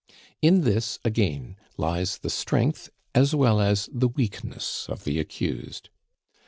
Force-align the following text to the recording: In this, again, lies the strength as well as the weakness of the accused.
In 0.41 0.61
this, 0.61 0.97
again, 1.05 1.57
lies 1.77 2.17
the 2.17 2.31
strength 2.31 2.89
as 3.13 3.35
well 3.35 3.59
as 3.61 3.87
the 3.93 4.07
weakness 4.07 4.87
of 4.89 5.03
the 5.03 5.19
accused. 5.19 5.91